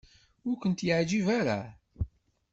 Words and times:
Ur 0.47 0.57
kent-yeɛjib 0.61 1.27
ara? 1.39 1.59